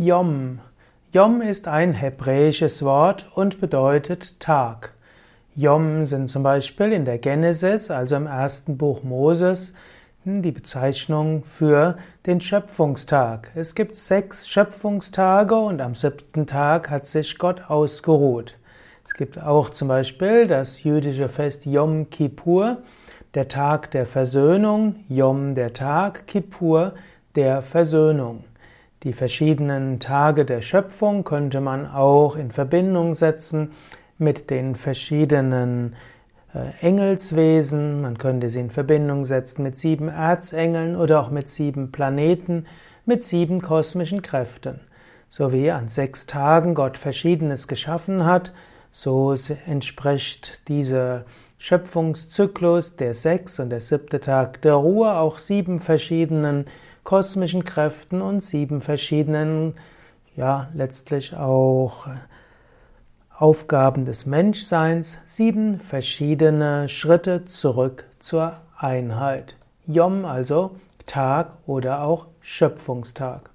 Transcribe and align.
Yom. 0.00 0.60
Yom 1.12 1.42
ist 1.42 1.66
ein 1.66 1.92
hebräisches 1.92 2.84
Wort 2.84 3.28
und 3.34 3.60
bedeutet 3.60 4.38
Tag. 4.38 4.92
Yom 5.56 6.04
sind 6.04 6.28
zum 6.28 6.44
Beispiel 6.44 6.92
in 6.92 7.04
der 7.04 7.18
Genesis, 7.18 7.90
also 7.90 8.14
im 8.14 8.26
ersten 8.26 8.78
Buch 8.78 9.02
Moses, 9.02 9.74
die 10.24 10.52
Bezeichnung 10.52 11.42
für 11.42 11.98
den 12.26 12.40
Schöpfungstag. 12.40 13.50
Es 13.56 13.74
gibt 13.74 13.96
sechs 13.96 14.48
Schöpfungstage 14.48 15.56
und 15.56 15.80
am 15.80 15.96
siebten 15.96 16.46
Tag 16.46 16.90
hat 16.90 17.08
sich 17.08 17.36
Gott 17.36 17.68
ausgeruht. 17.68 18.56
Es 19.04 19.14
gibt 19.14 19.42
auch 19.42 19.68
zum 19.70 19.88
Beispiel 19.88 20.46
das 20.46 20.84
jüdische 20.84 21.28
Fest 21.28 21.66
Yom 21.66 22.08
Kippur, 22.08 22.82
der 23.34 23.48
Tag 23.48 23.90
der 23.90 24.06
Versöhnung, 24.06 25.04
Yom 25.08 25.56
der 25.56 25.72
Tag, 25.72 26.28
Kippur 26.28 26.92
der 27.34 27.62
Versöhnung. 27.62 28.44
Die 29.04 29.12
verschiedenen 29.12 30.00
Tage 30.00 30.44
der 30.44 30.60
Schöpfung 30.60 31.22
könnte 31.22 31.60
man 31.60 31.86
auch 31.86 32.34
in 32.34 32.50
Verbindung 32.50 33.14
setzen 33.14 33.70
mit 34.18 34.50
den 34.50 34.74
verschiedenen 34.74 35.94
äh, 36.52 36.70
Engelswesen. 36.80 38.00
Man 38.00 38.18
könnte 38.18 38.50
sie 38.50 38.58
in 38.58 38.70
Verbindung 38.70 39.24
setzen 39.24 39.62
mit 39.62 39.78
sieben 39.78 40.08
Erzengeln 40.08 40.96
oder 40.96 41.20
auch 41.20 41.30
mit 41.30 41.48
sieben 41.48 41.92
Planeten, 41.92 42.66
mit 43.06 43.24
sieben 43.24 43.62
kosmischen 43.62 44.20
Kräften. 44.20 44.80
So 45.28 45.52
wie 45.52 45.70
an 45.70 45.88
sechs 45.88 46.26
Tagen 46.26 46.74
Gott 46.74 46.98
Verschiedenes 46.98 47.68
geschaffen 47.68 48.24
hat, 48.24 48.52
so 48.90 49.36
entspricht 49.66 50.66
dieser 50.66 51.24
Schöpfungszyklus 51.58 52.96
der 52.96 53.14
sechs 53.14 53.58
und 53.58 53.70
der 53.70 53.80
siebte 53.80 54.20
Tag 54.20 54.62
der 54.62 54.74
Ruhe 54.74 55.12
auch 55.14 55.38
sieben 55.38 55.80
verschiedenen 55.80 56.66
kosmischen 57.02 57.64
Kräften 57.64 58.22
und 58.22 58.42
sieben 58.42 58.80
verschiedenen, 58.80 59.74
ja, 60.36 60.68
letztlich 60.72 61.34
auch 61.36 62.06
Aufgaben 63.36 64.04
des 64.04 64.26
Menschseins, 64.26 65.18
sieben 65.26 65.80
verschiedene 65.80 66.88
Schritte 66.88 67.44
zurück 67.44 68.04
zur 68.18 68.54
Einheit. 68.76 69.56
Yom 69.86 70.24
also 70.24 70.76
Tag 71.06 71.54
oder 71.66 72.02
auch 72.02 72.26
Schöpfungstag. 72.40 73.50